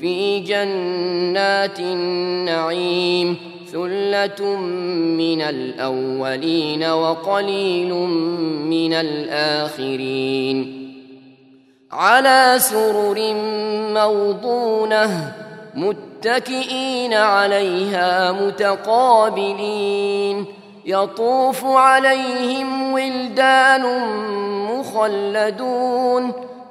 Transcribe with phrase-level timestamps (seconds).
[0.00, 3.36] في جنات النعيم
[3.72, 4.56] ثلة
[5.16, 7.94] من الأولين وقليل
[8.64, 10.88] من الآخرين.
[11.92, 13.34] على سرر
[13.94, 15.32] موضونة
[15.74, 20.44] متكئين عليها متقابلين.
[20.86, 23.82] يطوف عليهم ولدان
[24.70, 26.47] مخلدون.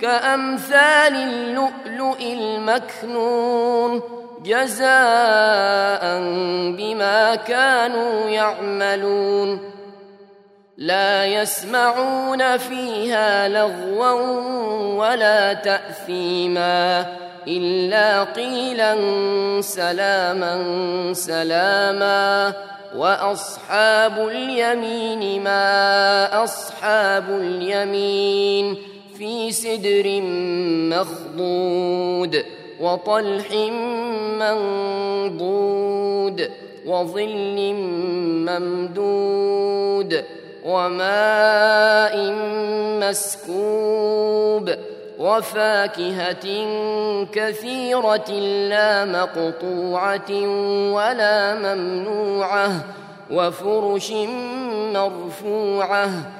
[0.00, 4.02] كأمثال اللؤلؤ المكنون
[4.44, 6.02] جزاء
[6.76, 9.70] بما كانوا يعملون.
[10.76, 14.12] لا يسمعون فيها لغوا
[14.96, 17.06] ولا تأثيما
[17.48, 18.96] إلا قيلا
[19.60, 20.54] سلاما
[21.14, 22.52] سلاما.
[22.96, 28.76] وأصحاب اليمين ما أصحاب اليمين
[29.20, 30.20] في سدر
[30.96, 32.44] مخضود
[32.80, 33.52] وطلح
[34.40, 36.50] منضود
[36.86, 37.74] وظل
[38.48, 40.24] ممدود
[40.64, 42.32] وماء
[43.00, 44.70] مسكوب
[45.18, 46.46] وفاكهة
[47.32, 48.30] كثيرة
[48.68, 50.30] لا مقطوعة
[50.92, 52.84] ولا ممنوعة
[53.30, 54.12] وفرش
[54.94, 56.39] مرفوعة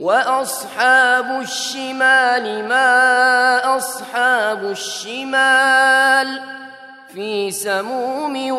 [0.00, 6.40] وأصحاب الشمال ما أصحاب الشمال
[7.14, 8.52] في سموم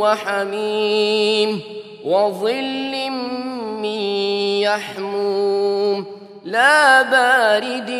[0.00, 1.60] وحميم
[2.04, 3.10] وظل
[3.80, 3.94] من
[4.66, 6.06] يحموم
[6.44, 7.90] لا بارد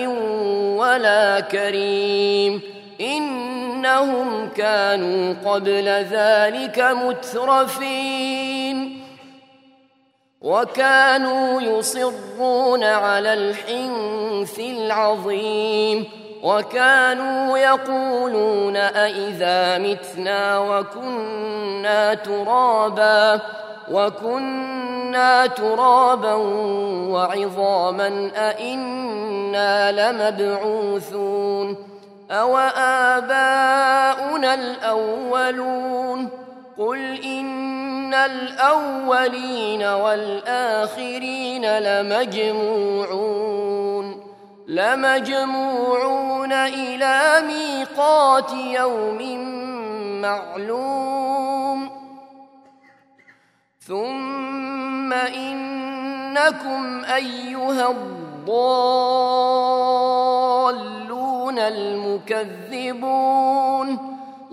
[0.79, 2.61] ولا كريم
[3.01, 8.64] إنهم كانوا قبل ذلك مترفين
[10.45, 16.05] وكانوا يصرون على الحنث العظيم
[16.43, 23.41] وكانوا يقولون أئذا متنا وكنا ترابا
[23.91, 26.35] وكنا ترابا
[27.13, 31.77] وعظاما أئنا لمبعوثون
[32.31, 32.57] أو
[33.17, 36.29] آباؤنا الأولون
[36.79, 37.74] قل إن
[38.15, 43.45] الأولين والآخرين لمجموعون
[44.69, 49.39] لمجموعون إلى ميقات يوم
[50.21, 51.91] معلوم
[53.81, 58.85] ثم إنكم أيها الضالون
[61.59, 63.35] المكذبون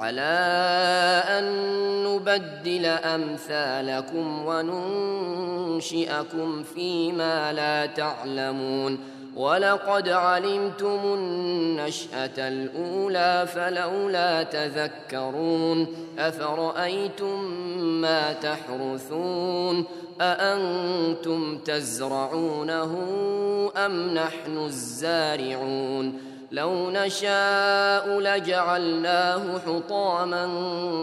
[0.00, 0.22] على
[1.28, 1.44] أن
[2.04, 8.98] نبدل أمثالكم وننشئكم فيما لا تعلمون.
[9.36, 15.86] ولقد علمتم النشأة الأولى فلولا تذكرون.
[16.18, 17.44] أفرأيتم
[17.80, 19.84] ما تحرثون؟
[20.20, 23.06] أأنتم تزرعونه
[23.76, 30.48] أم نحن الزارعون؟ لو نشاء لجعلناه حطاما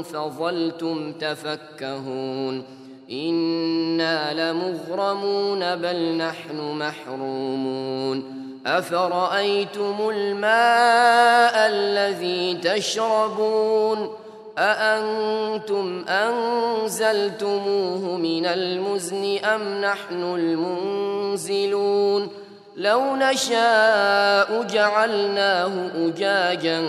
[0.03, 2.63] فظلتم تفكهون.
[3.11, 8.37] إنا لمغرمون بل نحن محرومون.
[8.65, 14.09] أفرأيتم الماء الذي تشربون؟
[14.57, 22.29] أأنتم أنزلتموه من المزن أم نحن المنزلون؟
[22.77, 26.83] لو نشاء جعلناه أجاجا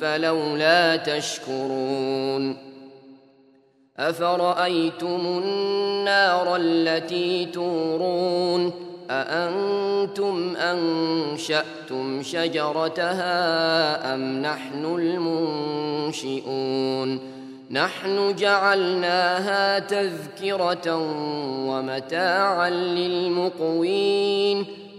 [0.00, 2.56] فلولا تشكرون
[3.98, 8.72] أفرأيتم النار التي تورون
[9.10, 13.34] أأنتم أنشأتم شجرتها
[14.14, 14.84] أم نحن
[16.18, 17.20] المنشئون
[17.70, 20.96] نحن جعلناها تذكرة
[21.68, 24.66] ومتاعا للمقوين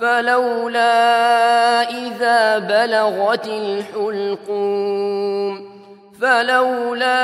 [0.00, 4.92] فلولا إذا بلغت الحلقوم
[6.20, 7.14] فلولا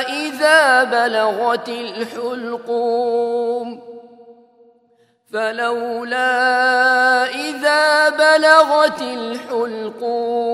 [0.00, 3.18] إذا بلغت الحلقوم
[5.32, 6.28] فلولا
[7.24, 10.48] إذا بلغت الحلقوم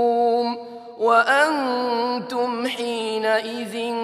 [0.99, 3.95] وأنتم حينئذ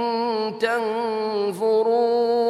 [0.60, 2.49] تنظرون